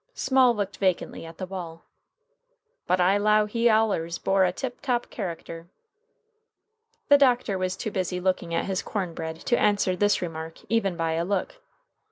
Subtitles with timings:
[0.15, 1.85] Small looked vacantly at the wall.
[2.87, 5.67] "But I low he's allers bore a tip top character."
[7.09, 10.97] The doctor was too busy looking at his corn bread to answer this remark even
[10.97, 11.61] by a look.